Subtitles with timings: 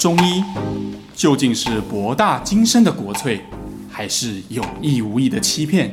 [0.00, 0.42] 中医
[1.14, 3.38] 究竟是博大精深的国粹，
[3.90, 5.92] 还是有意无意的欺骗？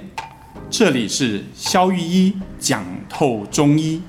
[0.69, 4.01] 这里是肖玉一讲透中医。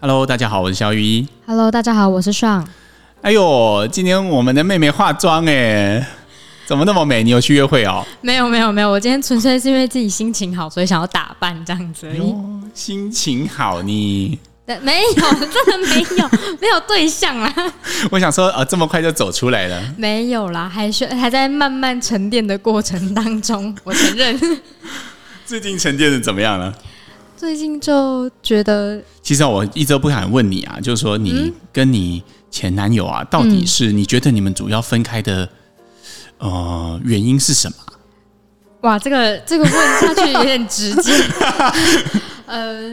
[0.00, 1.28] Hello，大家好，我是肖玉一。
[1.44, 2.66] Hello，大家好，我是尚。
[3.20, 6.08] 哎呦，今天我们的妹妹化妆哎，
[6.64, 7.22] 怎么那么美？
[7.22, 8.02] 你有去约会哦？
[8.22, 8.90] 没有，没有，没有。
[8.90, 12.32] 我今天纯粹是因为自己心情好，所以想要打扮这样子而已。
[12.32, 12.34] 哎、
[12.72, 14.38] 心情好你？
[14.66, 16.28] 没有， 真的没有，
[16.60, 17.54] 没有对象啦。
[18.10, 19.82] 我想说，呃，这么快就走出来了？
[19.98, 23.76] 没有啦，还是还在慢慢沉淀的过程当中。
[23.84, 24.38] 我承认。
[25.44, 26.74] 最近沉淀的怎么样了？
[27.36, 35.46] 最近就觉得，其实我一直都不敢问你啊，就是说你跟你前男友啊，到底是你觉得你们主要分开的
[36.38, 37.76] 呃原因是什么？
[38.80, 41.12] 哇，这个这个问下去有点直接。
[42.46, 42.92] 呃，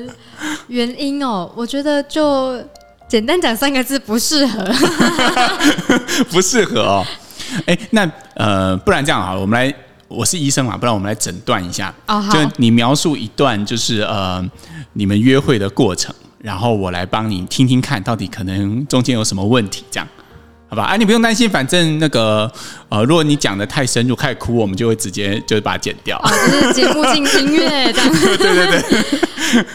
[0.68, 2.62] 原因哦，我觉得就
[3.08, 4.64] 简单讲三个字，不适合。
[6.32, 7.06] 不适合哦。
[7.66, 9.74] 哎，那呃，不然这样好了，我们来，
[10.08, 11.94] 我是医生嘛，不然我们来诊断一下。
[12.32, 14.42] 就你描述一段，就是呃，
[14.94, 20.08] 你们约会的过程，然后我来帮你听听看，到底可能中间有什么问题，这样。
[20.70, 22.50] 好吧，啊，你不用担心，反正那个，
[22.88, 26.18] 呃，如果你讲的太深入，开始哭，我们就会直接就是把它剪掉。
[26.20, 28.10] 啊，就是节目进音乐这样。
[28.10, 29.66] 对对对。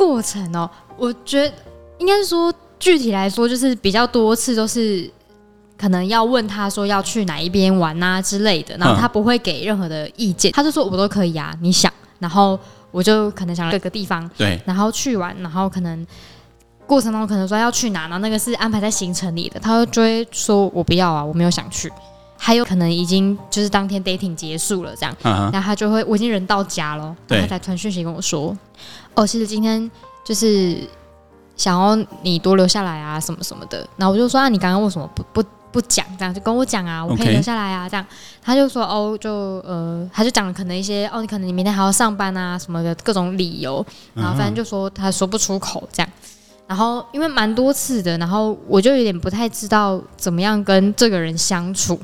[0.00, 1.52] 过程哦，我觉得
[1.98, 5.10] 应该是说，具体来说，就是比较多次都是
[5.76, 12.58] 可能要问他说要去哪一边玩啊之类的，然后他不会给任何的意见，他就说我都可以啊，你想，然后
[12.90, 16.06] 我就可能想各个地方，对，然后去玩，然后可能。
[16.86, 21.88] 过程中可能说要去哪，然后那个是安排在行程里的，他就会说我不要啊，我没有想去。
[22.42, 28.56] 还有可能已经就是当天 dating 结束了这样，然后他就会我已经人到家了，然后他才传讯息跟我说，
[29.14, 29.88] 哦，其实今天
[30.24, 30.78] 就是
[31.54, 33.86] 想要你多留下来啊，什么什么的。
[33.98, 36.04] 然后我就说啊，你刚刚为什么不不不讲？
[36.18, 38.04] 这样就跟我讲啊，我可以留下来啊，这样。
[38.42, 39.30] 他就说哦，就
[39.66, 46.10] 呃，他就讲了可能一些哦，你可能你明天还要上班啊什么的各种理由，然后反正就说他说不出口这样。
[46.66, 52.00] 然后因为蛮多次的，然后我就有点不太知道怎么样跟这个人相处。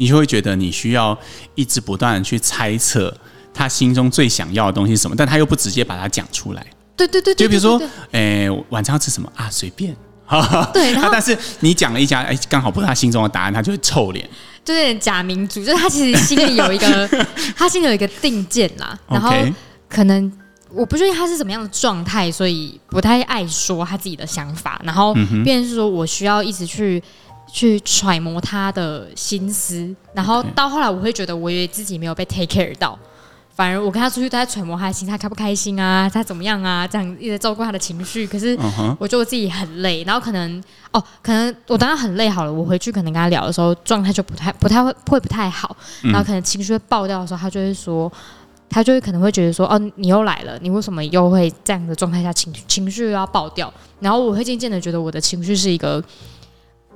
[0.00, 1.16] 你就会觉得你需要
[1.54, 3.14] 一直不断的去猜测
[3.52, 6.66] 他心中最想要的东西是什么，但他又不直接把它讲出来。
[6.96, 7.78] 对对对，对，就比如说，
[8.12, 9.50] 诶，晚餐要吃什么啊？
[9.50, 9.94] 随便。
[10.72, 14.26] 对，然后但是你讲了一家，哎，刚好不是他心中的答案，他就会臭脸，
[14.64, 17.06] 就有点假民主，就是他其实心里有一个，
[17.54, 19.30] 他心里有一个定见啦，然后
[19.86, 20.32] 可能。
[20.72, 24.80] 我不确定他是什么样的状态，所以不太爱说他自己的想法。
[24.84, 25.12] 然后，
[25.42, 27.02] 变成是说我需要一直去
[27.52, 29.94] 去揣摩他的心思。
[30.14, 32.98] 然后到后来，我会觉得我以为自己没有被 take care 到，
[33.54, 38.26] 反而我跟他出去都在揣摩他的心，他开不开心啊，他怎么样啊，这样一直照顾他的情绪。
[38.26, 38.56] 可是
[38.98, 40.62] 我觉得我自己很累，然后可能
[40.92, 48.10] 哦，可能我当然很累好了，我回去可能跟他聊的时候状态就不太不太会会不太好，然后可能情绪会爆掉的时候，他就会说。
[48.72, 53.74] 他就会可能会觉得说，哦，你又来了，你为什么又会这样的状态下情情绪又要爆掉？
[53.98, 56.00] 然后我会渐渐的觉得我的情绪是一个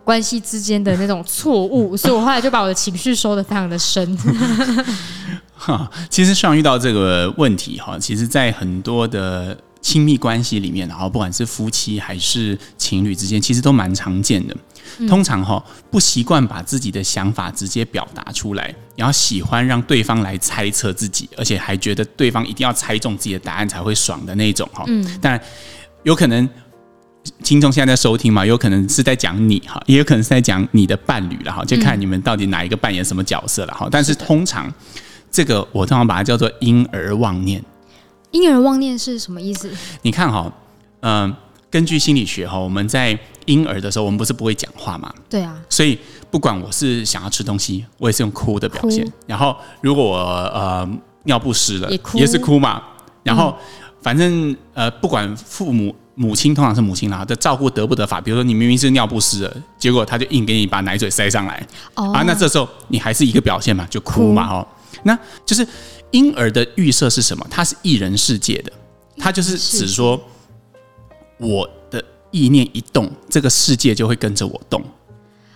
[0.04, 4.16] 关系之间的那种错误，所以我后来就把我的情绪收的非常的深。
[5.56, 14.54] 哈，其实上遇到这个问题哈，其实，在很多的亲密关系里面，然后不管是夫妻还是情侣之间，其实都蛮常见的。
[15.08, 24.84] 通常哈不习惯把自己的想法直接表达出来，然后喜欢让对方来猜测自己，而且还觉得对方一定要猜中自己的答案才会爽的那种哈。
[24.86, 25.40] 嗯，但
[26.02, 26.46] 有可能
[27.42, 33.88] 听众现在在收听嘛，有可能是在讲你哈，也有可能是在讲你的伴侣了哈，就看你们到底哪一个扮演什么角色了哈。
[33.90, 34.72] 但是通常
[35.30, 37.62] 这个我通常把它叫做婴儿妄念。
[38.32, 39.70] 婴儿妄念是什么意思？
[40.02, 40.52] 你看哈，
[41.00, 41.36] 嗯、呃。
[41.70, 45.12] 根据心理学哈，我们在婴儿的时候，我们不是不会讲话嘛？
[45.28, 45.60] 对啊。
[45.68, 45.98] 所以
[46.30, 49.04] 不管我是想要吃东西，我也是用哭的表现。
[49.26, 50.88] 然后如果我呃
[51.24, 52.80] 尿不湿了，也是哭嘛。
[53.24, 53.52] 然后
[54.00, 64.66] 反正呃不管父母母亲通常是母亲啦的照顾得不得法，比如说你明明是尿不湿了，结果他就硬给你把奶嘴塞上来，哦、啊，那这时候你还是一个表现嘛，就哭嘛哦。
[65.02, 65.66] 那就是
[66.12, 67.46] 婴儿的预设是什么？
[67.50, 68.72] 他是一人世界的，
[69.18, 70.20] 他就是只说。
[71.36, 74.80] 我的意念一动，这个世界就会跟着我动，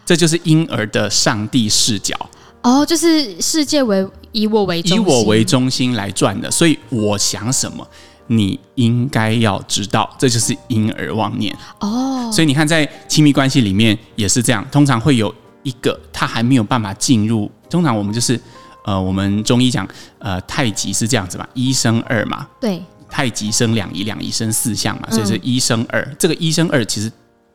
[0.04, 2.14] 这就是婴儿的上帝视角。
[2.62, 7.88] 哦，就是世界为以我为中心，以我为中心来转的，所以我想什么，
[8.28, 11.54] 你应该要知道，这就是婴儿妄念。
[11.80, 18.40] 哦，所以你看，在亲密关系里面也是这样，通常会有一个他还没有办法进入，通常我们就是
[18.84, 19.86] 呃，我们中医讲
[20.20, 22.80] 呃太极是这样子嘛，一生二嘛，对。
[23.10, 26.02] 太极生两仪，两仪生四象嘛，所以是一生二。
[26.02, 27.10] 嗯、这个一生二其实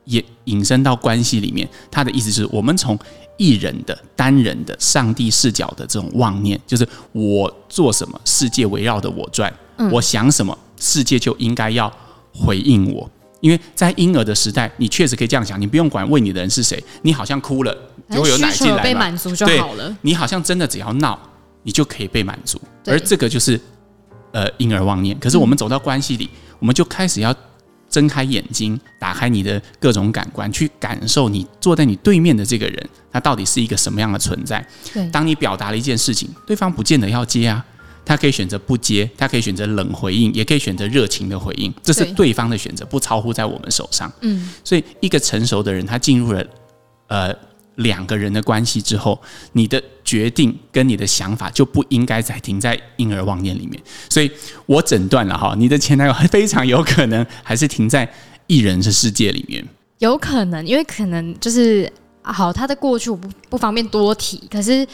[0.05, 1.69] 也引申到关系里面。
[1.91, 2.97] 他的意思是我们从
[3.37, 9.47] 一人的、单人的、上帝视角的这种妄念，就是我做什么，世界围绕着我转；
[9.77, 11.91] 嗯、我想什么，世界就应该要
[12.33, 13.09] 回应我。
[13.41, 17.77] 因为在婴儿的时代，你确实可以这样想，你不用管喂你的人是谁，你好像哭了
[18.09, 19.93] 就会有奶进来嘛，被满足就好了。
[20.01, 21.19] 你好像真的只要闹，
[21.63, 22.61] 你就可以被满足。
[22.85, 23.59] 而这个就是
[24.31, 25.17] 呃婴儿妄念。
[25.19, 27.35] 可是我们走到关系里，嗯、我们就开始要
[27.89, 34.65] 睁开眼睛，打开你的各种感官，去感受你坐在你对面的这个人，他到底是一个什么样的存在。
[34.93, 37.65] 对，当你表达了一件事情，对方不见得要接啊。
[38.05, 44.11] 他可以选择不接，他可以选择冷回应，也可以选择热情的回应，这是对方的选择，不超乎在我们手上。
[44.21, 46.45] 嗯，所以一个成熟的人，他进入了
[47.07, 47.33] 呃
[47.75, 49.17] 两个人的关系之后，
[49.53, 53.81] 你的决定跟你的想法就不应该再停在婴儿妄念里面。
[54.09, 54.29] 所以
[54.65, 58.11] 我诊断了哈，你的前男友非常有可能还是停在
[58.47, 59.65] 一人的世界里面。
[59.99, 61.89] 有可能，因为可能就是
[62.21, 64.85] 好，他的过去我不不方便多提，可是。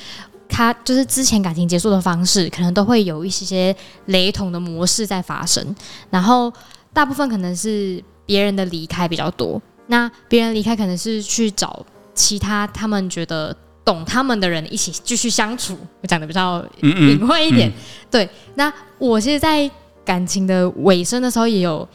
[0.50, 3.76] 他就是之前感情结束的方式，可能都会有一些些
[4.08, 5.64] 雷同的模式在发生。
[6.10, 6.52] 然后
[6.92, 9.62] 大部分可能是别人的离开比较多。
[9.88, 13.56] 那别人离开可能是去找其他他们觉得
[13.86, 15.78] 懂他们的人一起继续相处。
[16.02, 17.70] 我讲的比较隐晦一点。
[17.70, 19.70] 嗯嗯嗯、对，那我其实，在
[20.04, 21.88] 感情的尾声的时候，也有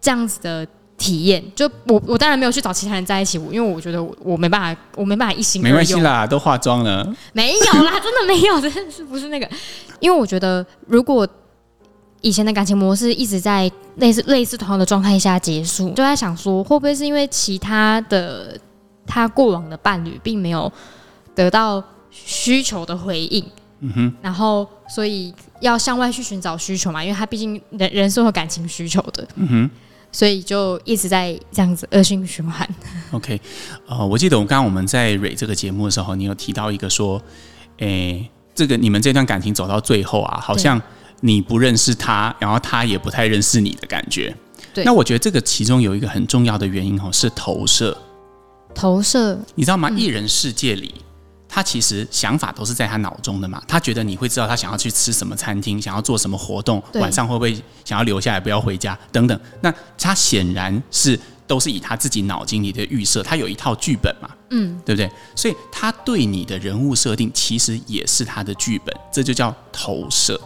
[0.00, 0.66] 这样子的。
[0.98, 5.62] 体验就我我当然没有去找其他人在一起，我因为我觉得我，我没办法，我没办法一心。
[5.62, 7.06] 没关系啦，都化妆了。
[7.32, 9.48] 没有啦，真的没有， 真的是不是那个？
[10.00, 11.28] 因为我觉得，如果
[12.22, 18.58] 以前的感情模式一直在类似类似同样的状态下结束，就在想说，会不会是因为其他的
[19.06, 20.72] 他过往的伴侣并没有
[21.34, 23.44] 得到需求的回应？
[23.80, 29.28] 嗯哼，然后所以要向外去寻找需求嘛，因为他毕竟人人是有感情需求的。
[29.34, 29.70] 嗯哼。
[30.16, 32.66] 所以就一直在这样子恶性循环。
[33.10, 33.38] OK，
[33.86, 37.20] 呃，我记得我刚刚我们在蕊这个节目的时候，你有提到一个说，
[37.80, 40.80] 诶，这个你们这段感情走到最后啊，好像
[41.20, 44.34] 你不认识他，然后他也不太认识你的感觉。
[44.72, 44.82] 对。
[44.84, 47.94] 那我觉得这个其中有一个很重要的原因哦，是投射。
[48.74, 49.38] 投射。
[49.54, 49.90] 你知道吗？
[49.90, 50.94] 一人世界里。
[51.48, 57.54] 他其实想法都是在他脑中的嘛，他觉得你会知道他想要去吃什么餐厅，想要做什么活动，晚上会不会
[57.84, 59.40] 想要留下来不要回家等等。
[59.60, 65.10] 那他显然是都是以他自己脑筋里的预设，他有一套剧本嘛，嗯，对不对？
[65.34, 70.40] 所以他对你的人物设定其实也是他的剧本，这就叫投射。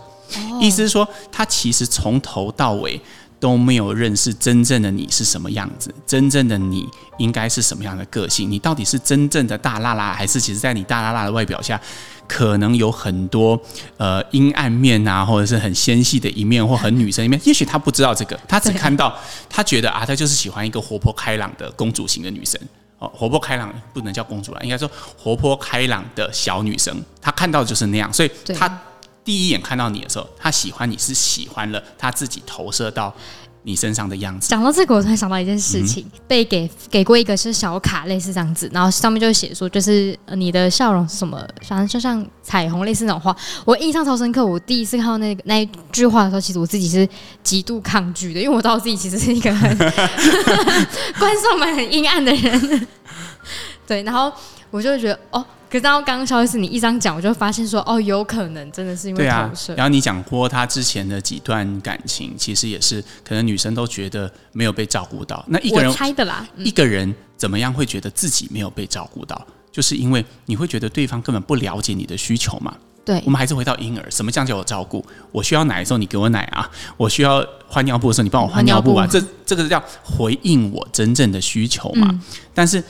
[0.61, 3.01] 意思是说，他其实从头到尾。
[3.41, 6.87] 都没有认识真正的你是什么样子，真正的你
[7.19, 8.49] 应该是什么样的个性？
[8.51, 11.81] 你到底是真正的大辣辣，还是其实在你大辣辣的外表下，
[12.29, 13.59] 可能有很多
[13.97, 17.41] 呃阴暗面啊，或者是很纤细的一面，或很女生一面？
[17.45, 22.61] 也许他不知道这个，他只看到他觉得啊，他就是喜欢一个活泼开朗的公主型的女生
[22.99, 28.81] 哦，活泼开朗不能叫公主了，应该说活泼开朗的小女生，他看到就是那样，所以他。
[29.25, 33.15] 第一眼看到你的时候，他喜欢你是喜欢了他自己投射到
[33.63, 34.49] 你身上的样子。
[34.49, 43.37] 讲到这个，我突然想到一件事情，嗯、被给给过一个是小卡，类似这样子，然后上面就会写说，就是你的笑容是什么，反正就像彩虹类似那种话。
[43.67, 47.07] 我印象超深刻，我第一次看到那个那一句话的时候，其实我自己是
[47.43, 49.77] 极度抗拒的，因为我知道我自己其实是一个很
[51.19, 52.89] 观众们很阴暗的人。
[53.87, 54.33] 对，然后
[54.71, 55.45] 我就会觉得哦。
[55.71, 59.73] 可是到刚刚消息是你一张讲，我就发现说，哦，有可能真的是因为投射。
[59.77, 65.45] 然后你讲过他之前的几段感情，其实也是可能女生都觉得没有被照顾到。
[65.47, 69.47] 那一个人猜的啦，嗯、一个人怎么样会觉得自己没有被照顾到？
[69.71, 72.75] 就是因为你会觉得对方根本不了解你的需求嘛。
[73.05, 75.07] 对，我们还是回到婴儿，什么叫叫我照顾？
[75.31, 79.07] 我需要奶的时候你给我奶啊，我需要换尿布的时候你帮我换尿布啊。
[79.07, 82.09] 布这这个是叫回应我真正的需求嘛？
[82.11, 82.21] 嗯、
[82.53, 82.83] 但是。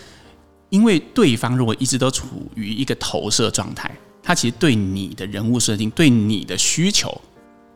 [0.70, 3.90] 因为对方如果一直都处于一个投射状态，
[4.22, 7.20] 他其实对你的人物设定、对你的需求，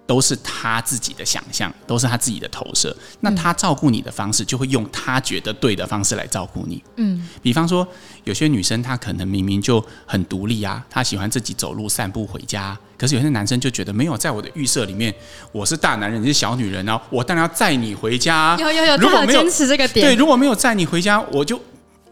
[0.07, 2.95] 都是他自己的想象，都是他自己的投射。
[3.21, 6.83] 那他照顾你的方式，就会用他觉得对的方式来照顾你。
[6.97, 7.87] 嗯，比方说，
[8.25, 15.13] 有些女生她可能明明就很独立啊，她喜欢自己走路散步回家，可是有些男生就觉得没有，在我的预设里面，
[15.51, 18.57] 我是大男人，你是小女人啊，我当然要载你回家。
[18.61, 21.61] 有有有，如果没有坚持这个点，对，如果没有载你回家，我就。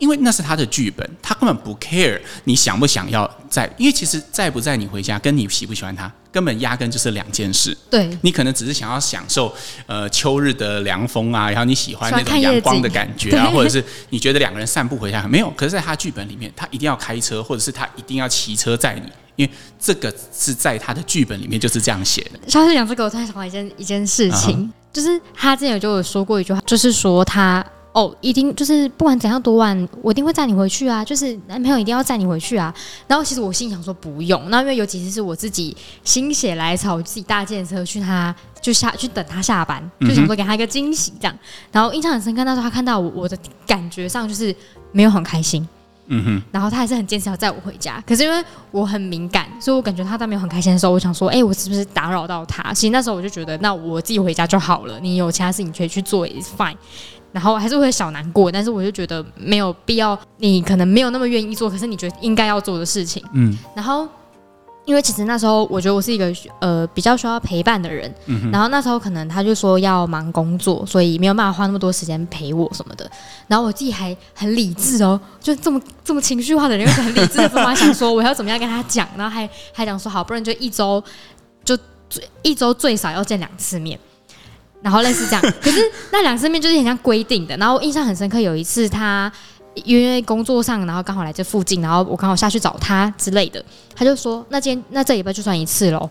[0.03, 7.77] 因为那是他的剧本，他根本不 care 你想不想要在，因为其实在不在你回家，跟你喜不喜欢他，根本压根就是两件事。
[7.89, 9.55] 对，你可能只是想要享受
[9.87, 22.41] 呃秋日的凉风啊，然后你喜欢那种阳光的感觉啊，或者是你觉得两个人散步回家没有，可是在他剧本里面，他一定要开车，或者是他一定要骑车载你，因为这个是在他的剧本里面就是这样写的。
[22.51, 24.71] 上次讲这个，我突然想到一件一件事情，uh huh.
[24.93, 27.65] 就是他之前有就有说过一句话，就是说他。
[27.93, 32.75] 哦，一定就是不管怎样多晚，我一定会载你回去啊，就是男朋友一定要载你回去啊。
[33.07, 41.39] 然后其实我心想说不用，那因为尤其是我自己心血来潮，我自己搭计程车去他就下去等他下班，就想说给他一个惊喜这样。
[41.71, 44.55] 然后印象很深刻，那时候他看到我，我的感觉上就是
[44.93, 45.69] 没有很开心。
[46.07, 48.03] 嗯哼，然后他还是很坚持要载我回家。
[48.07, 52.73] 可是因为我很敏感，所以我感觉他当没有很开心的时候，我想说，哎、欸，我是不是打扰到他？
[52.75, 54.99] 其实那时候我就觉得，那我自己回家就好了。
[54.99, 56.75] 你有其他事情可以去做，is fine。
[57.33, 60.19] 然后还是会小难过，但是我就觉得没有必要。
[60.39, 63.23] 你可能没有那么愿意做，可是你觉得应该要做的事情。
[63.33, 64.09] 嗯，然后。
[64.85, 73.09] 因为其实那时候我觉得我是一个呃比较需要陪伴的人，嗯、然后那时候可能他就说要忙工作，所以没有办法花那么多时间陪我什么的。
[73.47, 81.01] 然后我自己还很理智哦，就这么这么情绪化的人，又很理智的方法想说我要怎么样跟他讲，然后还还讲说好，不然就一周
[81.63, 81.79] 就
[82.11, 83.97] 最一周最少要见两次面，
[84.83, 85.55] 然后类似这样。
[85.63, 87.57] 可是那两次面就是很像规定的。
[87.57, 89.33] 然后印象很深刻，有一次他。
[89.87, 96.11] 因为工作上，然后刚好来这附近，然后我刚好下去找他之类的，他就说：“那今天那这礼拜就算一次喽。”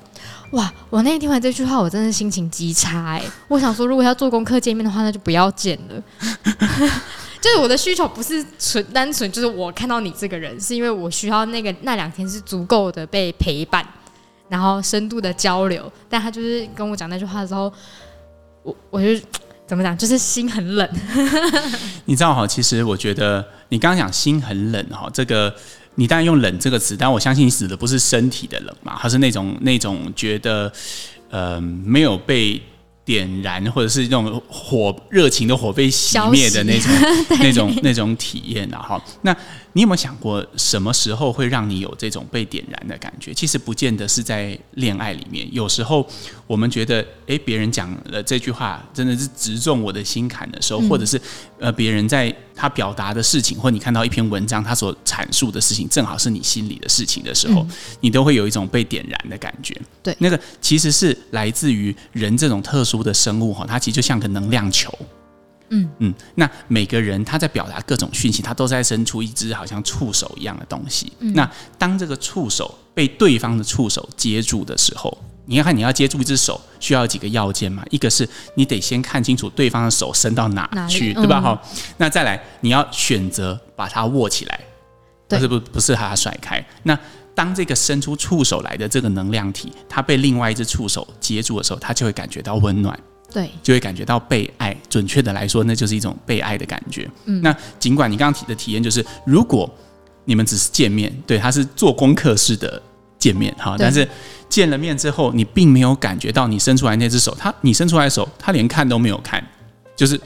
[0.54, 0.74] 哇！
[0.90, 6.04] 我那天听完这句话，我真的心情极差哎、我想说，如果要做功课见面的话，那就不要见了。
[7.40, 13.86] 就是我的需求不是纯单纯，就是我看到你这个人，是因为我需要那个那两天是足够的被陪伴，
[14.50, 15.92] 然后深度的交流。
[16.10, 17.72] 但他就是跟我讲那句话的时候，
[18.64, 19.22] 我我就。
[19.68, 19.98] 怎么讲？
[19.98, 20.86] 就是心很冷。
[22.04, 25.56] 你知道哈，其实我觉得你刚刚讲心很冷哈，这个
[25.96, 30.70] 你当然用冷这个词，但我相信你指的不是身体的冷嘛，它是那种那种觉得
[31.30, 32.62] 呃没有被
[33.06, 36.92] 点燃，或者是那种火热情的火被熄灭的那种
[37.40, 39.02] 那种那种体验啊哈。
[39.22, 39.34] 那
[39.74, 43.34] 你有没有想过，什么时候会让你有这种被点燃的感觉？
[43.34, 46.06] 其实不见得是在恋爱里面，有时候
[46.46, 51.20] 我们觉得，诶，别人讲了这句话真的是直中我的心坎的时候，或者是
[51.60, 57.66] 呃，别人在他表达的事情，或你看到一篇文章，他所阐述的事情，正好是你心里的事情的时候，
[58.02, 59.74] 你都会有一种被点燃的感觉。
[60.04, 64.94] 对，那个其实是来自于人这种特殊的生物哈，它其实就像个能量球。
[65.72, 71.12] 嗯嗯，那每个人他在表达各种讯息，他都在伸出一只好像触手一样的东西。
[71.20, 77.84] 嗯、那当这个触手被对方的触手接住的时候，你要看你要接住一只手需要几个要件嘛？
[77.90, 81.42] 一个是你得先看清楚对方的手伸到哪去，哪对吧？
[81.42, 84.60] 好、嗯，那再来你要选择把它握起来，
[85.28, 86.64] 不是不不是把它甩开。
[86.84, 86.98] 那
[87.34, 93.00] 当这个伸出触手来的这个能量体，它被另外一只触手接住的时候，它就会感觉到温暖。
[93.32, 94.76] 对，就会感觉到被爱。
[94.90, 97.10] 准确的来说，那就是一种被爱的感觉。
[97.26, 99.70] 嗯，那尽管你刚刚提的体验就是，如果
[100.26, 102.82] 你们只是见面，对，他是做功课式的
[103.18, 104.08] 见面哈，但是
[104.50, 109.42] 见了面之后，你并没有感觉到你伸出来那只手，他你伸出来的手，他连看都没有看，
[109.96, 110.20] 就是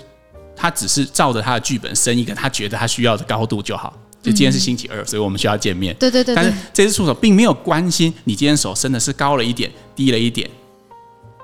[0.55, 3.93] 他只是照着他的剧本伸一个他觉得他需要的高度就好。
[4.21, 5.95] 就今天是星期二，所以我们需要见面。
[5.99, 10.49] 对对对，对，但是这只触手并没有关心你今天手伸的是高了一点，低了一点。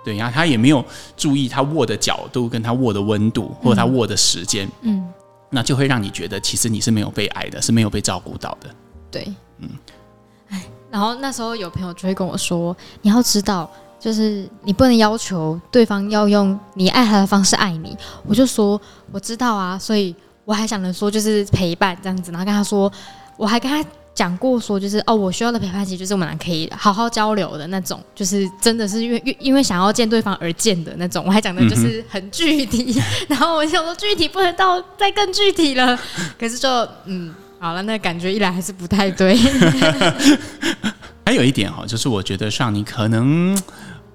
[0.03, 0.83] 对，然后他也没有
[1.15, 5.07] 注意他握的角度，跟他握的温度，或者他握的时间，嗯，
[5.49, 8.69] 那就会让你觉得其实你是没有被爱的，是没有被照顾到的。
[9.11, 9.69] 对，嗯，
[10.49, 18.81] 哎，然后那时候有朋友就会跟我说：“你要知道，就是你不能要求对方要用你爱他的方式爱你。”我就说
[19.11, 20.15] ：“我知道啊。”所以
[20.45, 22.91] 我还想着说，就是陪伴这样子，然后跟他说，
[23.37, 23.87] 我还跟他。
[24.13, 31.23] 讲过说就是哦，我需要的陪伴其实就是我们俩可以好好交流的那种，就是真的是因为因为想要见对方而见的那种。
[31.25, 35.97] 我还讲的就是很具体，嗯、 然后我想说具体不能到再更具体了，
[36.37, 36.69] 可是就
[37.05, 39.37] 嗯好了，那感觉一来还是不太对。
[41.25, 43.57] 还有一点哈，就是我觉得像你可能。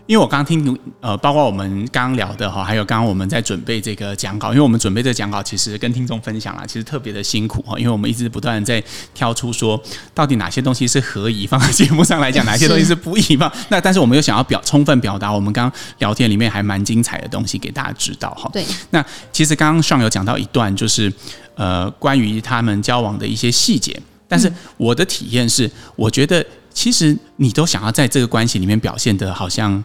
[0.06, 8.80] 因为我刚刚听，呃，包括我们刚刚聊的哈，还有刚刚我们在准备这个讲稿，因为我们准备这个讲稿，其实跟听众分享了，其实特别的辛苦哈，因为我们一直不断在
[9.14, 9.80] 挑出说，
[10.14, 13.52] 到底哪些东西是可以放在节目上来讲， 哪些东西是不宜放。
[13.68, 18.48] 那但是我们又想要表充分表达我们刚刚聊天里面还蛮精彩的东西给大家知道哈。
[18.52, 18.64] 对。
[18.90, 21.12] 那其实刚刚上有讲到一段，就是
[21.56, 29.82] 呃关于他们交往的一些细节，但是我的体验是，我觉得其实你都想要在这个关系里面表现的好像。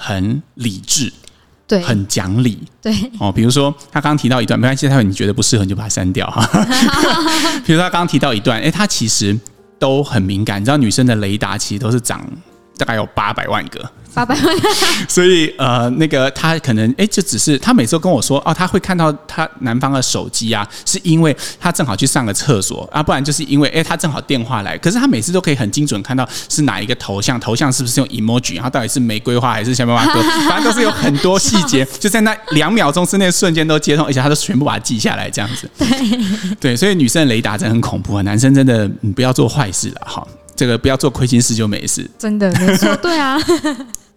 [0.00, 1.12] 很理智，
[1.66, 3.32] 对，很讲理，对哦。
[3.32, 6.48] 比如说，他刚刚提到一段，没关系，他说你觉得不适合，你就把它删掉哈。
[7.66, 9.38] 比如说，他刚刚提到一段，哎，他其实
[9.78, 12.24] 都很敏感，你知道，女生的雷达其实都是长
[12.78, 13.90] 大概有八百万个。
[14.14, 14.56] 八百万，
[15.06, 24.76] 所以呃，那个他可能哎，就只是他每次都跟我说哦，他会看到他男方的手机啊，是因为他正好去上个厕所啊，不然就是因为哎，他正好电话来。
[24.78, 35.70] 可是他每次都可以很精准看到是哪一个头像，头像是不是用 emoji，然后到底是玫瑰花还是小白花哥， 反正都是有很多细节， 就在那两秒钟之内瞬间都接通，而且他都全部把它记下来这样子。
[35.78, 35.86] 对
[36.58, 40.26] 对，所以女生的雷达真的很恐怖啊，男生真的你不要做坏事了哈，
[40.58, 42.10] 这个不要做亏心事就没事。
[42.18, 43.38] 真的没错，对啊。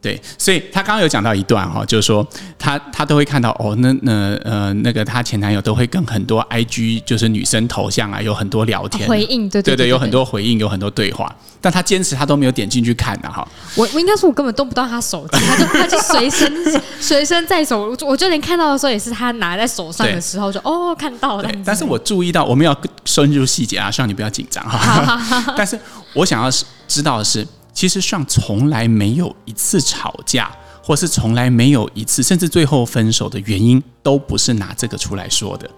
[0.01, 11.31] 对，所以他刚刚有讲到一段哈，就是说他他都会看到哦，那那呃那个他前男友都会跟很多 IG 就是女生头像啊有很多聊天回应，对对对，对，对，对，有很多回应，有很多对话，
[11.61, 13.47] 但他坚持他都没有点进去看的哈。
[13.75, 16.51] 我我应该说我根本动不到他手机，他就他就随身
[16.99, 21.51] 随身在手，我就连看到的时候也是他拿在手上的时候就哦看到了。
[21.63, 25.21] 但是我注意到我们要深入细节啊，希望你不要紧张哈。
[25.55, 25.79] 但是
[26.13, 26.49] 我想要
[26.87, 27.45] 知道的是。
[27.73, 30.51] 其实上从来没有一次吵架，
[30.83, 35.69] 或是从来没有一次，甚至最后分手的原因，都不是拿这个出来说的。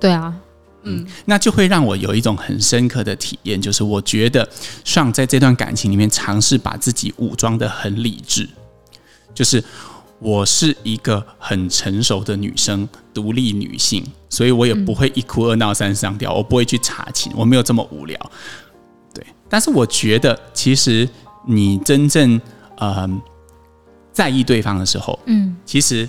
[0.00, 0.34] 对啊，
[0.82, 4.48] 嗯，嗯，那就会让我有一种很深刻的体验，就是我觉得
[4.82, 8.48] 上在这段感情里面尝试把自己武装的很理智，
[9.34, 9.62] 就是
[10.18, 18.18] 我是一个很成熟的女生，独立女性，所以我也不会一哭二闹三上吊，我不会去查寝，我没有这么无聊。
[19.46, 21.08] 对，但是我觉得其实。
[21.48, 22.40] 你真正
[22.76, 23.08] 呃
[24.12, 26.08] 在意对方的时候，嗯，其实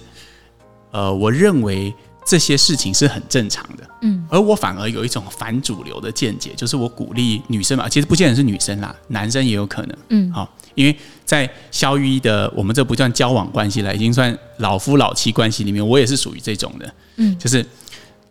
[0.89, 1.93] 呃，我认为
[2.25, 17.61] 这些事情是很正常的，嗯，而我反而有一种反主流的见解，就是我鼓励女生嘛，其实不见得是女生啦，男生也有可能，嗯，好，因为在萧御医的我们这不算交往关系了，已经算老夫老妻关系里面，我也是属于这种的，嗯，就是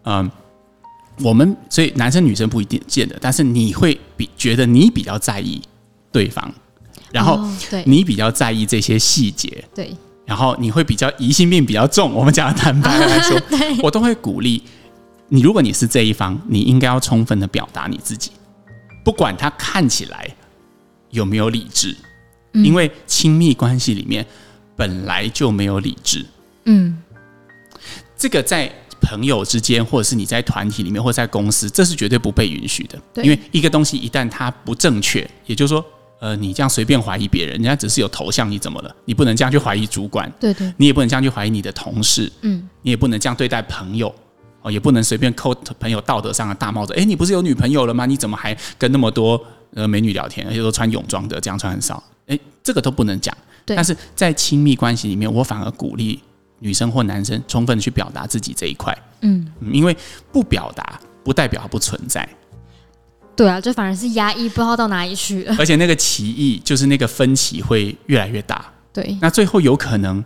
[0.02, 0.30] 嗯、呃，
[1.20, 5.60] 我们所以男生女生不一定见的，但是你会比觉得你比较在意
[6.12, 6.52] 对方。
[7.12, 7.40] 然后，
[7.86, 9.94] 你比较在意这些细节，对。
[10.26, 12.12] 然后你会比较疑心病比较重。
[12.12, 13.40] 我们讲的坦白来说，
[13.80, 14.62] 我都会鼓励
[15.28, 15.40] 你。
[15.40, 18.32] 如果你是这一方，你应该要充分的表达你自己，
[19.04, 20.28] 不管他看起来
[21.10, 21.96] 有没有理智，
[22.52, 24.26] 因为亲密关系里面
[24.74, 26.26] 本来就没有理智。
[26.64, 26.98] 嗯，
[28.18, 28.70] 这个在
[29.00, 32.98] 朋友之间，或者是你在团体里面，或者在公司，这是绝对不被允许的。
[33.22, 35.84] 因为一个东西一旦它不正确，也就是说。
[36.18, 38.96] 呃，你这样随便怀疑别人，人家只是有头像，你怎么了？
[39.04, 44.12] 你不能这样去怀疑主管，对对，你也不能这样去怀疑你的同事，嗯，你也不能这样对待朋友，
[44.62, 46.94] 哦，也不能随便扣朋友道德上的大帽子。
[46.94, 48.06] 哎，你不是有女朋友了吗？
[48.06, 49.38] 你怎么还跟那么多
[49.74, 52.02] 呃美女聊天，而且都穿泳装的，这样穿很少？
[52.28, 53.36] 哎，这个都不能讲。
[53.66, 56.18] 但是在亲密关系里面，我反而鼓励
[56.58, 59.96] 女生或男生充分去表达自己这一块，嗯，因为
[60.32, 62.28] 不表达不代表它不存在。
[63.34, 65.54] 对啊，就反而是压抑，不知道到哪里去了。
[65.58, 68.64] 而且那个歧义，就是那个分歧会越来越大。
[68.94, 70.24] 对，那最后有可能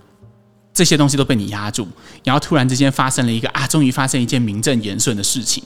[0.73, 1.89] 这些东西都被你压住，
[2.23, 5.65] 然后突然之间发生了一个啊，终于发生一件名正言顺的事情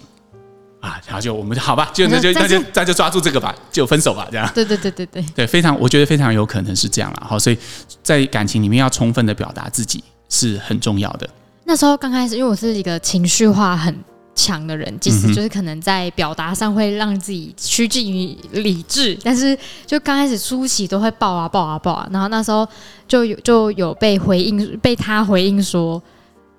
[0.80, 4.50] 啊，然后就我们就好吧，就那就那就那就抓住这个吧，就分手吧，这样。
[4.54, 7.26] 对对对对对对，非常，我觉得非常有可能是这样了。
[7.28, 7.58] 好，所以
[8.02, 10.02] 在感情里面要充分的表达自己
[10.34, 11.28] 是很重要的。
[11.64, 13.94] 那时候刚开始，因为我是一个情绪化很。
[14.36, 22.66] 强的人，即使就是可能在表达上会让自己趋近于理智，但是就刚开始初期都会爆啊爆啊爆啊，然后那时候
[23.06, 26.02] 就有就有被回应，被他回应说，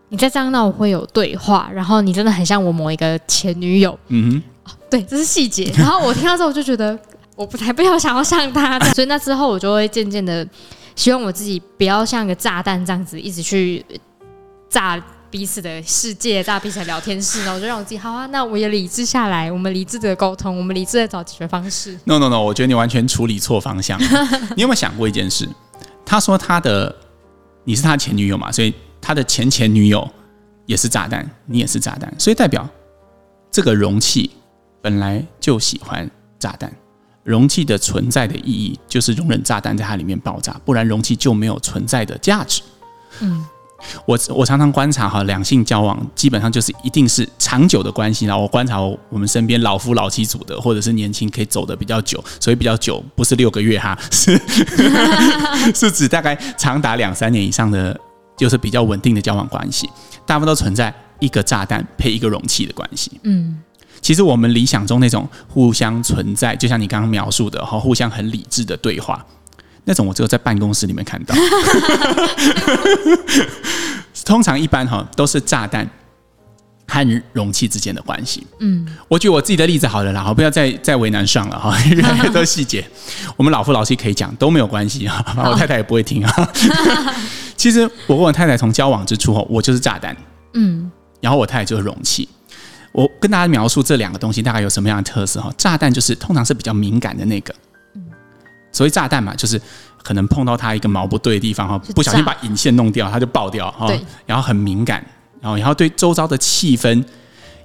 [0.08, 5.70] 你再这样闹我会有对话，然后你真的很像我某一个前女友，嗯哼，对，这是细节。
[5.78, 6.98] 然后我听到之后我就觉得，
[7.36, 10.48] 我不才不要想要像他，所以那之后我就会渐渐的
[10.96, 13.86] 希望我自己不要像个炸弹这样子一直去
[14.70, 15.02] 炸。
[15.32, 22.00] 彼此的世界，炸彼此的聊天室，然后我就让我自己好啊，那我也理智下来，我们理智的沟通，我们理智的找解决方式。
[22.06, 24.00] No No No，我觉得你完全处理错方向。
[24.56, 25.46] 你有没有想过一件事？
[26.06, 26.96] 他说他的
[27.66, 30.10] 你是他前女友嘛，所以他的前前女友
[30.68, 32.66] 也是炸弹，你也是炸弹，所以代表
[33.52, 34.32] 这个容器
[34.82, 36.72] 本来就喜欢炸弹。
[37.26, 42.62] 容器的存在的意义就是容忍炸弹在它里面爆炸，不然容器就没有存在的价值。
[43.20, 43.46] 嗯。
[44.08, 48.26] 我我常常观察哈，两性交往基本上就是一定是长久的关系。
[48.26, 54.42] 然后我观察我们身边老夫老妻组的，或者是年轻可以走得比较久，所以比较久不是六个月哈， 是
[55.76, 57.96] 是指大概长达两三年以上的，
[58.36, 59.88] 就是比较稳定的交往关系。
[60.26, 63.12] 大部分都存在一个炸弹配一个容器的关系。
[63.24, 63.62] 嗯，
[64.06, 69.26] 其实我们理想中那种互相存在，就像你刚刚描述的哈，互相很理智的对话。
[69.84, 71.34] 那种我只有在办公室里面看到，
[74.24, 75.90] 通常一般哈都是炸弹
[76.88, 78.46] 和容器之间的关系。
[78.60, 82.88] 嗯，我举我自己的例子好了啦，好，不要再再为难上了哈，越来越多细节，
[83.36, 86.52] 我们老夫老妻可以讲都没有关系啊，我太太也不会听啊。
[87.58, 90.16] 其实我跟我太太从交往之初，我就是炸弹，
[90.54, 90.92] 嗯，
[91.22, 92.30] 然后我太太就是容器。
[92.96, 95.54] 我跟大家描述这两个东西大概有什么样的特色哈？
[95.58, 97.54] 炸弹就是通常是比较敏感的那个，
[98.72, 99.62] 所谓炸弹嘛，就是
[100.02, 103.92] 可能碰到它一个毛不对的地方哈，不小心把引线弄掉，它就爆掉哈。
[104.26, 105.06] 然后很敏感，
[105.42, 107.04] 然后然后对周遭的气氛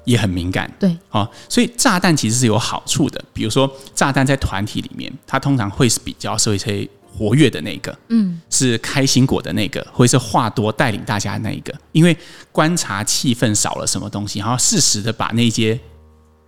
[0.05, 0.69] 也很敏感。
[0.81, 3.23] 对，好，所以炸弹其实是有好处的。
[3.33, 12.17] 比如说炸弹在团体里面，它通常会是比较社会活跃的那个，嗯，是开心果的那个，或者是话多带领大家的那一个，因为
[12.51, 15.79] 观察气氛少了什么东西，然后适时的把那些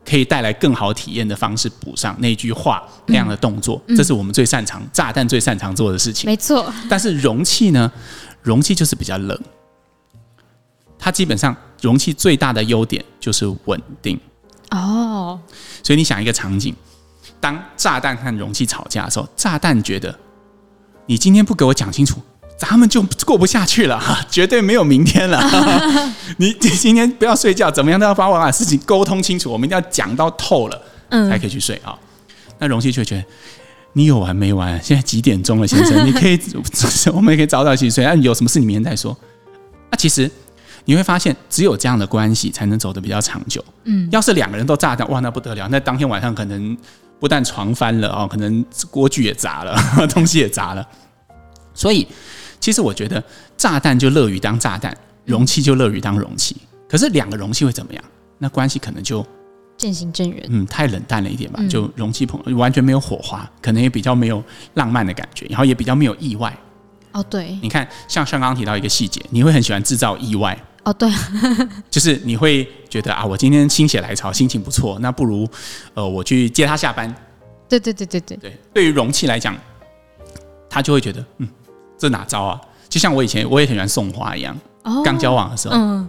[0.07, 6.31] 可以带来更好体验的方式补上那句话那样的动作，嗯，这是我们最擅长炸弹最擅长做的事情。
[6.31, 6.73] 没错。
[6.89, 7.93] 但是容器呢？
[8.43, 9.39] 容器就是比较冷，
[10.99, 14.19] 它基本上容器最大的优点就是稳定。
[14.71, 15.39] 哦。
[15.83, 16.75] 所以你想一个场景，
[17.41, 20.19] 当炸弹和容器吵架的时候，炸弹觉得。
[21.07, 22.21] 你今天不给我讲清楚，
[22.57, 25.43] 咱们就过不下去了， 绝对没有明天了。
[26.37, 31.99] 你 你今天不要睡觉，怎么样都要把我把事情沟通清楚，我们一定要讲到透了，嗯，才可以去睡啊。
[32.59, 33.25] 那容器就会觉得
[33.95, 34.81] 你有完没完？
[34.83, 36.03] 现在几点钟了，先生？
[36.07, 36.39] 你可以，
[37.13, 38.05] 我们也可以早早去睡。
[38.05, 39.17] 那你有什么事你明天再说。
[39.91, 40.31] 那其实
[40.85, 43.63] 你会发现，只有这样的关系才能走得比较长久。
[43.85, 45.69] 嗯，要是两个人都炸掉，哇，那不得了。
[45.69, 46.77] 那当天晚上可能。
[47.23, 49.77] 不但床翻了哦，可能锅具也砸了，
[50.11, 50.85] 东西也砸了。
[51.73, 52.05] 所以，
[52.59, 53.23] 其实我觉得
[53.57, 54.93] 炸弹就乐于当炸弹，
[55.25, 56.57] 容器就乐于当容器。
[56.89, 58.03] 可是两个容器会怎么样？
[58.39, 59.25] 那关系可能就
[59.77, 60.45] 渐行渐远。
[60.49, 61.61] 嗯，太冷淡了一点吧。
[61.71, 64.43] 就容器朋友完全没有火花，可能也比较没有
[64.75, 66.53] 浪漫的感觉，然后也比较没有意外。
[67.13, 67.57] 哦，对。
[67.63, 70.59] 你看，像像刚刚提到一个细节，你会很喜欢制造意外。
[70.85, 71.09] 哦，对，
[71.91, 75.49] 就是你会觉得啊，我今天心血来潮，心情不错，那不如
[75.95, 77.15] 呃，我去接他下班。
[77.69, 79.57] 对对对对对对，对于容器来讲，
[80.69, 81.49] 他就会觉得，嗯，
[81.97, 82.61] 这哪招啊？
[82.89, 86.09] 就像我以前我也很喜欢送花一样，哦，刚交往的时候，嗯，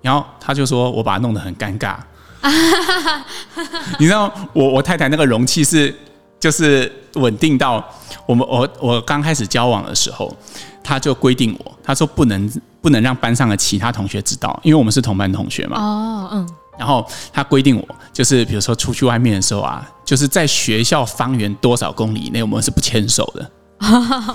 [0.00, 1.96] 然后他就说我把它弄得很尴尬。
[3.98, 5.94] 你知道，我我太太那个容器是
[6.42, 7.82] 就是稳定到
[8.26, 10.36] 我们我我刚开始交往的时候，
[10.82, 12.50] 他就规定我，他说不能。
[12.82, 15.80] 不能让班上的其他同学知道，因为我们是同班同学嘛。
[15.80, 16.48] 哦，嗯。
[16.76, 23.50] 然后他规定我，就是比如说出去外面的时候啊，就是在学校方圆多少公里以内，我们是不牵手的。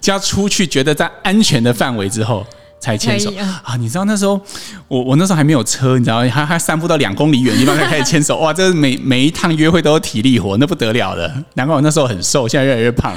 [0.00, 2.46] 就要出去，觉得在安全的范围之后
[2.82, 3.32] 才牵手
[3.64, 3.76] 啊！
[3.78, 4.38] 你知道那时候
[4.88, 8.36] 我我那时候还没有车，你知道还还散步到两公里远地方才开始牵手。
[8.42, 11.44] 哇，这每每一趟约会都有体力活，那不得了的。
[11.54, 13.14] 难怪我那时候很瘦，现在越来越胖。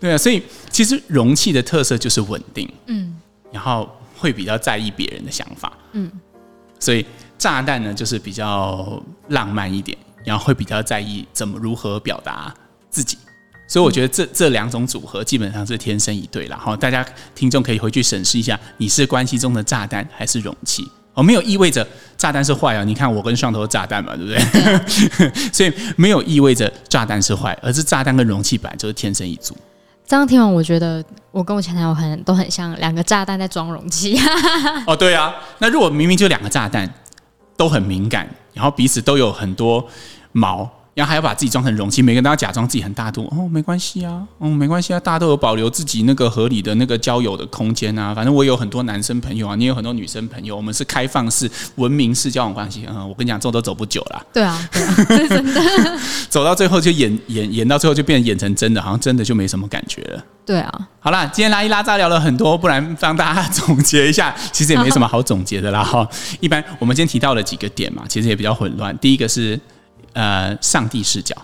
[0.00, 0.42] 对啊，所以。
[0.72, 3.14] 其实容器的特色就是稳定，嗯，
[3.52, 6.10] 然后会比较在意别人的想法，嗯，
[6.80, 7.04] 所以
[7.36, 12.54] 炸弹呢就是比较浪漫一点，然后会比较在意怎么如何表达
[12.88, 13.18] 自己，
[13.72, 16.56] 所以我觉得这这两种组合基本上是天生一对了。
[16.58, 17.02] 哈，大家
[17.34, 20.86] 听众可以回去审视一下，你是关系中的炸弹还是容器？
[21.14, 21.86] 哦，没有意味着
[22.18, 25.32] 炸弹是坏啊，你看我跟上头的炸弹嘛，对不对？
[25.50, 29.56] 所以没有意味着炸弹是坏，而是炸弹跟容器本来就是天生一组。
[30.06, 34.20] 这样听完，我觉得我跟我前男友很都很像两个炸弹在装容器。
[34.86, 36.92] 哦，对啊，那如果明明就两个炸弹
[37.56, 39.88] 都很敏感，然后彼此都有很多
[40.32, 40.70] 毛。
[40.94, 48.14] 然后还要把自己装成容器，每个人都要假装自己很大度哦，没关系啊，哦，没关系啊，大家都有保留自己那个合理的那个交友的空间啊。
[48.14, 52.84] 反正我有很多男生朋友啊，你有很多女生朋友，我们是开放式、文明式交往关系。
[52.86, 54.22] 嗯，我跟你讲，这都走不久了。
[54.34, 54.94] 对啊，对啊，
[55.28, 55.60] 真的，
[56.28, 60.22] 走到最后就演演演到最后就变演成真的，好像真的就没什么感觉了。
[60.44, 65.82] 对啊，好了，今天拉一拉杂聊了很多，不然帮大家总结一下， 其实也没什么好总结的啦。
[65.82, 66.06] 哈，
[66.40, 68.96] 一般我们今天提到了几个点嘛，其实也比较混乱。
[68.98, 69.58] 第一个是
[70.12, 71.36] 呃，上帝视角。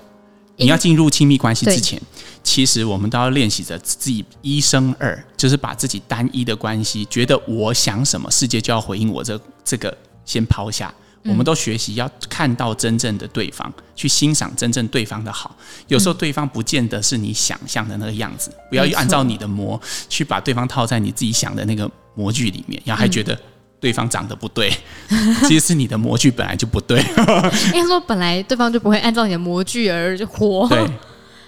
[0.61, 2.03] 你要进入亲密关系之前，
[2.43, 10.93] 其实我们都要练习着自己一生二，就是把自己单一的关系，觉得我想什么，世界就要回应我这这个先抛下。
[11.25, 15.55] 我们都学习要看到真正的对方，去欣赏真正对方的好。
[15.87, 23.39] 有时候对方不见得是你想象的那个样子，不要按照你的模去把对方套在你自己想的那个模具里面，然后还觉得。
[23.81, 24.71] 对方长得不对，
[25.47, 27.01] 其实是你的模具本来就不对。
[27.75, 30.67] 应该说，本来对方就不会按照你的模具而活。
[30.69, 30.85] 对，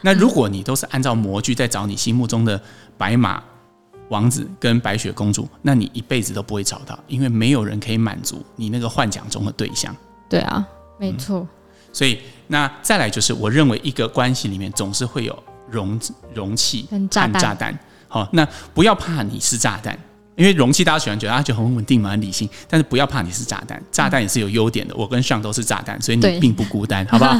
[0.03, 2.61] 那如果你都是按照模具在找你心目中的
[2.97, 3.43] 白马
[4.09, 9.95] 王子跟白雪公主，那你一辈子都不会找到，因为没有人可以满足你那个幻想中的对象。
[10.29, 10.65] 对啊，
[10.99, 11.39] 没错。
[11.41, 11.49] 嗯，
[11.93, 16.01] 所以，那再来就是，我认为一个关系里面总是会有容
[16.35, 17.79] 容器和炸弹。
[18.09, 19.99] 好，那不要怕你是炸弹。
[20.41, 22.49] 因为容器大家喜欢觉得它就很稳定嘛，很理性。
[22.67, 24.95] 但是不要怕，你是炸弹，炸弹也是有优点的。
[24.97, 27.37] 我跟上都是炸弹，所以你并不孤单，好不好？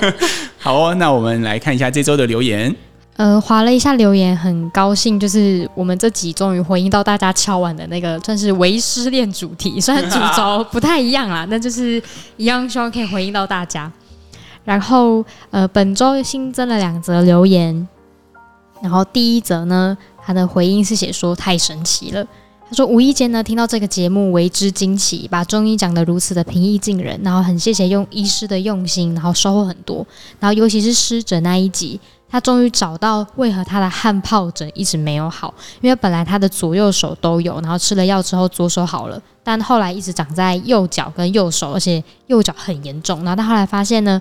[0.56, 2.74] 好哦，那我们来看一下这周的留言。
[3.16, 12.02] 呃，划了一下留言，很高兴，就是我们这集终于回应到大家敲碗的那个，算是唯失恋主题，虽然主轴不太一样啦，那就是
[12.38, 13.92] 一样，希望可以回应到大家。
[14.64, 17.88] 然后，呃，本周新增了两则留言，
[18.80, 22.22] 然后第一则呢，他的回应是写说太神奇了。
[22.68, 30.06] 他说无意间呢听到这个节目为之惊奇，把中医讲得如此的平易近人，然后很谢谢用医师的用心，然后收获很多。
[30.38, 31.98] 然后尤其是湿疹那一集。
[32.30, 43.24] 他终于找到为何他的汗疱疹一直没有好，因为本来他的左右手都有，然后吃了药之后左手好了，但后来一直长在右脚跟右手，而且右脚很严重。
[43.24, 44.20] 然后他后来发现呢，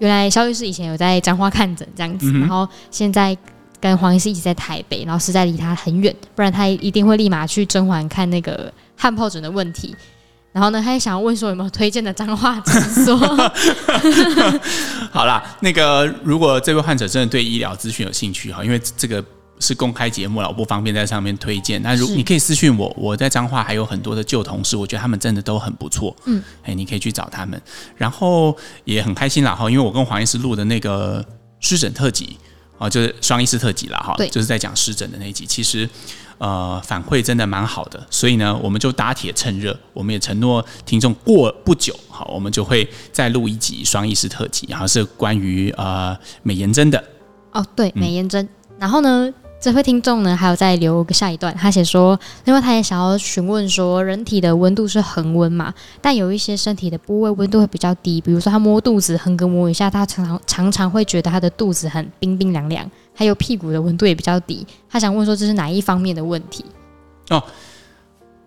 [0.00, 3.34] 原来肖律师以前有在彰化看诊这样子，然后现在
[3.80, 9.96] 跟黄医师一起在台北，然后实在离他很远，不然他一定会立马去甄嬛看那个汗疱疹的问题。
[10.52, 13.16] 然后呢，他也想要问说有没有推荐的脏话诊所？
[15.12, 19.24] 好啦，那个如果这位患者真的对医疗资讯有兴趣哈，因为这个
[19.60, 21.80] 是公开节目了，我不方便在上面推荐。
[21.82, 26.16] 那如你可以私讯我，我在彰化还有很多的旧同事，我觉得他们真的都很不错。
[26.24, 27.62] 嗯，哎，你可以去找他们。
[27.96, 31.24] 然后也很开心啦哈，因为我跟黄医师录的那个
[31.60, 32.36] 湿疹特辑
[32.80, 35.88] 啊，就是双医师特辑了哈，就是在讲湿疹的那一集，其实。
[36.40, 47.04] 呃，反馈真的蛮好的，所以呢，我们就打铁趁热，我们也承诺听众过不久，好，我们就会再录一集双医师特辑，然后是关于呃美颜针的。
[47.52, 49.30] 哦，对，美颜针，嗯、然后呢？
[49.60, 55.74] 这位听众呢，还有再留个下一段，他写说，另外他也想要询问说，人体的温度是恒温嘛？
[56.00, 64.66] 但有一些身体的部位温度会比较低，比如说他摸肚子，横膈膜一下，他常常常常会觉得他的肚子很冰冰凉凉，还有屁股的温度也比较低。
[64.88, 66.64] 他想问说，这是哪一方面的问题？
[67.28, 67.42] 哦，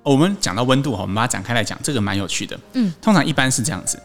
[0.01, 2.59] 我们讲到温度哈，我们把它展开来讲，这个蛮有趣的。
[2.73, 4.01] 嗯，通常一般是这样子，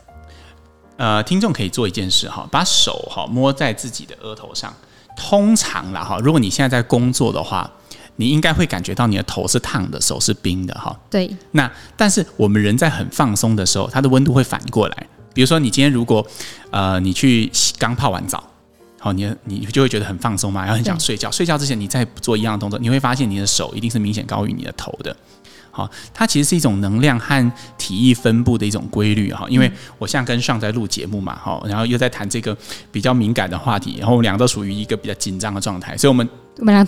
[0.99, 4.75] 呃，听众可以做一件事哈，把手哈摸在自己的额头上。
[5.19, 7.69] 通常啦哈，如果你现在在工作的话，
[8.17, 10.97] 你应该会感觉到你的头是烫的，手是冰的哈。
[11.11, 11.29] 对。
[11.51, 15.07] 那但是我们人在很放松的时候，它的温度会反过来。
[15.35, 16.25] 比如说你今天如果
[16.71, 18.43] 呃你去刚泡完澡，
[18.99, 21.31] 好，你你就会觉得很放松嘛，然后很想睡觉。
[21.31, 25.17] 睡觉之前你再做一样的动作，你会发现你的手一定是明显高于你的头的。
[25.79, 29.47] 好，它其实是一种能量和体液分布的一种规律哈。
[29.49, 32.57] 因为我现在跟上在录节目嘛，哈，然后又在谈这个
[32.91, 36.29] 比较敏感的话题，然后我们两个都属于一个比较紧张的状态，所以我们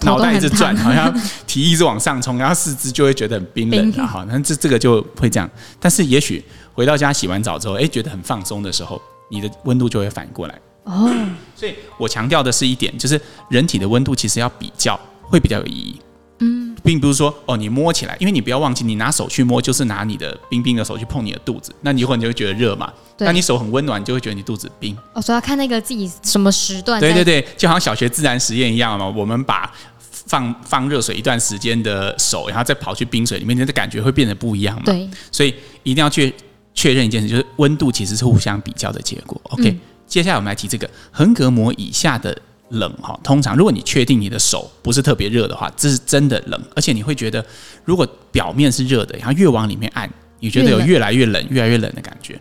[0.03, 1.15] 脑袋一直转，好像
[1.47, 4.27] 体液一直往上冲，然后四肢就会觉得很冰冷的哈。
[4.29, 5.49] 那这这个就会这样。
[5.79, 9.01] 但是也许回到家洗完澡之后，哎，觉得很放松的时候，
[9.31, 11.09] 你的温度就会反过来哦。
[11.55, 16.01] 所以我强调的是一点，就是人体的温度其实要比较会比较有意义。
[16.43, 22.93] 嗯，并不是说哦，你摸起来，因为你不要忘记，你拿手去摸就是拿你的冰冰的手去碰你的肚子，那你一会儿你就会觉得热嘛。
[23.19, 24.97] 那你手很温暖，你就会觉得你肚子冰。
[25.13, 26.99] 哦，所以要看那个自己什么时段。
[26.99, 29.07] 对对对，就好像小学自然实验一样嘛。
[29.07, 34.85] 我们把放放热水一段时间的手，然后再跑去冰水里面，你的感觉会变得不一样嘛。
[34.87, 35.07] 对。
[35.31, 36.33] 所以一定要去
[36.73, 39.39] 确认一件事，就是温度其实是互相比较的结果。
[39.51, 42.35] OK，嗯，接下来我们来提这个横膈膜以下的。
[42.71, 47.45] 冷哈，通常如果你确定你的手不是特别热的话，这是真的冷，而且你会觉得，
[47.85, 52.41] 如果表面是热的，然后越往里面按，你觉得有越来越冷、越来越冷的感觉。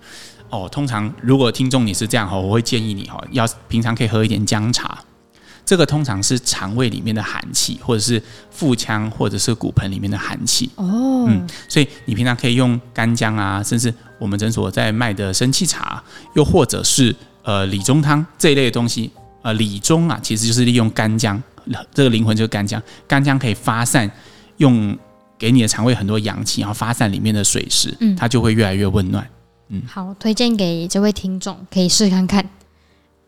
[0.50, 4.98] 哦，通常如果听众你是这样哈，我会建议你哈，要平常可以喝一点姜茶，
[5.66, 10.70] 这个通常是肠胃里面的寒气，或者是腹腔或者是骨盆里面的寒气。
[10.76, 16.04] 哦，嗯，所以你平常可以用干姜啊，甚至我们诊所在卖的生气茶，
[16.36, 19.12] 又或者是呃理中汤这一类的东西。
[19.42, 21.42] 呃，理中啊，其实就是利用干姜，
[21.94, 24.10] 这个灵魂就是干姜，干姜可以发散，
[24.58, 24.98] 用
[25.38, 29.26] 给你的肠胃很多阳气，然后发散里面的水湿，嗯，它就会越来越温暖。
[29.70, 32.50] 嗯，好，推荐给这位听众，可以试试看看。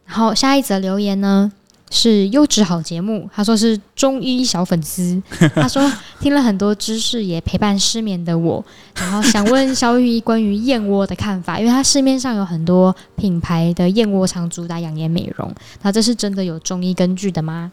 [0.06, 1.52] 然后下一则留言呢？
[1.92, 5.22] 是优质好节目，他说是中医小粉丝，
[5.54, 5.88] 他说
[6.20, 8.64] 听了很多知识，也陪伴失眠的我，
[8.96, 17.72] 然后想问肖玉医关于燕窝的看法，因为他市面上有很多品牌的燕窝常主打养颜美容，那这是真的有中医根据的吗？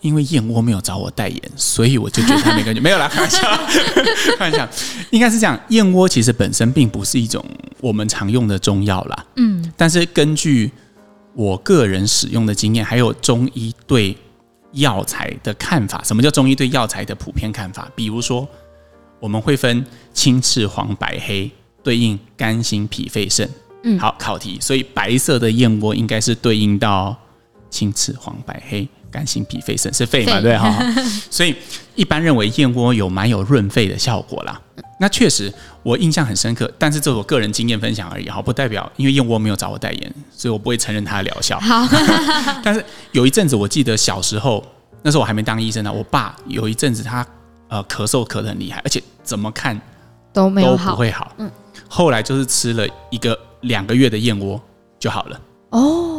[0.00, 2.80] 因为燕窝没有找我代言，所以我就觉得他没根据。
[2.80, 3.40] 没有啦，开玩笑，
[4.38, 4.68] 开玩笑，
[5.10, 5.58] 应该是这样。
[5.68, 7.44] 燕窝其实本身并不是一种
[7.80, 9.26] 我们常用的中药啦。
[9.36, 10.70] 嗯，但是根据
[11.34, 14.16] 我个人使用的经验，还有中医对
[14.72, 17.90] 药材的看法，什么叫中医对药材的普遍看法？
[17.96, 18.46] 比如说，
[19.18, 21.50] 我们会分青、赤、黄、白、黑，
[21.82, 23.48] 对应肝、心、脾、肺、肾。
[23.82, 24.58] 嗯，好，考题。
[24.60, 27.16] 所以白色的燕窝应该是对应到
[27.70, 28.88] 青、赤、黄、白、黑。
[29.10, 30.78] 肝心脾肺肾是肺嘛，对哈。
[31.30, 31.54] 所以
[31.94, 34.60] 一般认为燕窝有蛮有润肺的效果啦。
[35.00, 35.52] 那确实
[35.84, 41.58] 我印象很深刻，但是这是我个人经验分享而已哈，不代表因为燕窝没有找我代言，所以我不会承认它的疗效。
[41.60, 41.86] 好，
[42.64, 44.64] 但是有一阵子我记得小时候，
[45.02, 47.24] 那时候我还没当医生呢，我爸有一阵子他
[47.68, 49.80] 呃咳嗽咳得很厉害，而且怎么看
[50.32, 51.32] 都没有都不会好。
[51.38, 51.48] 嗯，
[51.88, 54.60] 后来就是吃了一个两个月的燕窝
[54.98, 55.40] 就好了。
[55.70, 56.17] 哦。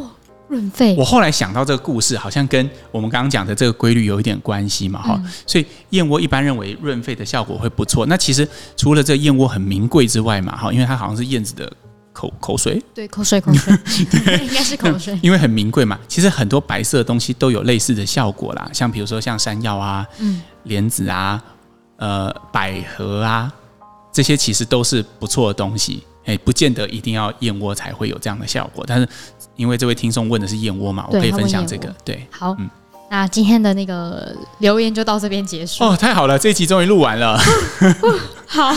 [0.49, 8.05] 润肺，我后来想到这个故事，好像跟我们刚刚讲的这个规律有一点关系嘛，哈、嗯，所以燕窝一般认为润肺的效果会不错。
[8.07, 11.71] 那其实除了这个燕窝很名贵之外嘛，哈，因为它好像是燕子的
[12.11, 13.73] 口口水，对，口水口水，
[14.09, 15.99] 对， 应该是口水， 因为很名贵嘛。
[16.07, 21.41] 其实很多白色的东西都有类似的效果啦，像比如说像山药啊、嗯，莲子啊、
[21.97, 23.53] 呃，百合啊，
[24.11, 26.03] 这些其实都是不错的东西。
[26.25, 29.09] 哎，不见得一定要燕窝才会有这样的效果，但是
[29.59, 31.93] 因为这位听众问的是燕窝嘛，我可以分享这个。
[32.05, 32.69] 对，好，嗯，
[33.09, 35.83] 那今天的那个留言就到这边结束。
[35.83, 37.37] 哦，太好了，这一集终于录完了。
[38.47, 38.73] 好，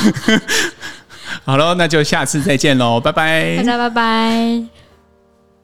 [1.47, 4.82] 好喽，那就下次再见喽，拜拜，大家拜拜。